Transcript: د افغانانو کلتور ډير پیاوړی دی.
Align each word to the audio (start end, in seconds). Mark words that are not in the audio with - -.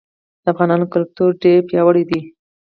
د 0.43 0.45
افغانانو 0.53 0.85
کلتور 0.93 1.29
ډير 1.41 1.59
پیاوړی 1.69 2.03
دی. 2.09 2.21